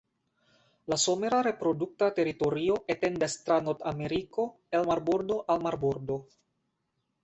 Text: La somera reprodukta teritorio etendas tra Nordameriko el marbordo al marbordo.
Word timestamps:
La 0.93 0.97
somera 1.03 1.41
reprodukta 1.47 2.09
teritorio 2.21 2.79
etendas 2.95 3.37
tra 3.45 3.61
Nordameriko 3.69 4.51
el 4.81 4.93
marbordo 4.93 5.43
al 5.57 5.67
marbordo. 5.71 6.23